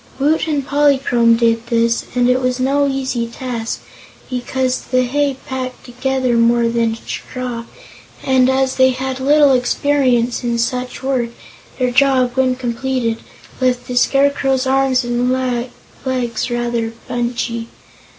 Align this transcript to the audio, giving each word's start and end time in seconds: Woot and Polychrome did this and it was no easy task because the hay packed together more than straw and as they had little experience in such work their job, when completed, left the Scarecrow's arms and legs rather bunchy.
Woot 0.17 0.47
and 0.47 0.65
Polychrome 0.65 1.35
did 1.37 1.67
this 1.67 2.05
and 2.15 2.27
it 2.27 2.41
was 2.41 2.59
no 2.59 2.87
easy 2.87 3.27
task 3.27 3.81
because 4.31 4.81
the 4.85 5.03
hay 5.03 5.35
packed 5.45 5.83
together 5.85 6.37
more 6.37 6.67
than 6.69 6.95
straw 7.05 7.65
and 8.23 8.49
as 8.49 8.77
they 8.77 8.89
had 8.89 9.19
little 9.19 9.53
experience 9.53 10.43
in 10.43 10.57
such 10.57 11.03
work 11.03 11.29
their 11.77 11.91
job, 11.91 12.31
when 12.33 12.55
completed, 12.55 13.17
left 13.59 13.87
the 13.87 13.95
Scarecrow's 13.95 14.65
arms 14.65 15.03
and 15.03 15.31
legs 15.31 16.49
rather 16.49 16.93
bunchy. 17.07 17.67